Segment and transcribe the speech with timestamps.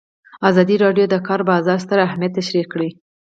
[0.49, 2.89] ازادي راډیو د د کار بازار ستر اهميت تشریح کړی.